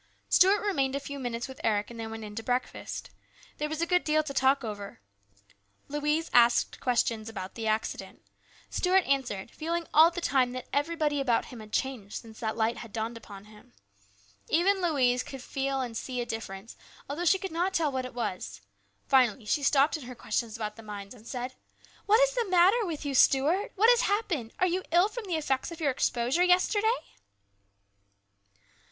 Stuart 0.29 0.61
remained 0.65 0.95
a 0.95 0.99
few 0.99 1.19
minutes 1.19 1.47
with 1.47 1.61
Eric 1.63 1.91
and 1.91 1.99
then 1.99 2.09
went 2.09 2.23
in 2.23 2.33
to 2.33 2.41
breakfast. 2.41 3.11
There 3.59 3.69
was 3.69 3.83
a 3.83 3.85
good 3.85 4.03
deal 4.03 4.23
to 4.23 4.33
talk 4.33 4.63
over. 4.63 4.99
Louise 5.87 6.27
asked 6.33 6.79
questions 6.79 7.29
about 7.29 7.53
the 7.53 7.67
accident. 7.67 8.23
Stuart 8.71 9.03
answered, 9.05 9.51
feeling 9.51 9.85
all 9.93 10.09
the 10.09 10.19
time 10.19 10.53
that 10.53 10.65
everybody 10.73 11.21
about 11.21 11.45
him 11.45 11.59
had 11.59 11.71
changed 11.71 12.15
since 12.15 12.39
that 12.39 12.57
Light 12.57 12.77
had 12.77 12.91
dawned 12.91 13.15
upon 13.15 13.45
him. 13.45 13.73
Even 14.49 14.81
Louise 14.81 15.21
could 15.21 15.39
see 15.39 15.67
and 15.67 15.95
feel 15.95 16.23
a 16.23 16.25
difference, 16.25 16.75
although 17.07 17.23
she 17.23 17.37
could 17.37 17.51
not 17.51 17.71
tell 17.71 17.91
what 17.91 18.03
it 18.03 18.15
was. 18.15 18.59
Finally 19.07 19.45
she 19.45 19.61
stopped 19.61 19.97
in 19.97 20.05
her 20.05 20.15
questions 20.15 20.55
about 20.55 20.77
the 20.77 20.81
mines 20.81 21.13
and 21.13 21.27
said: 21.27 21.53
"What 22.07 22.19
is 22.27 22.33
the 22.33 22.49
matter 22.49 22.87
with 22.87 23.05
you, 23.05 23.13
Stuart? 23.13 23.73
What 23.75 23.91
has 23.91 24.01
happened? 24.01 24.51
Are 24.57 24.65
you 24.65 24.81
ill 24.89 25.09
from 25.09 25.25
the 25.25 25.35
effects 25.35 25.69
of 25.69 25.79
your 25.79 25.91
exposure 25.91 26.43
yesterday 26.43 26.97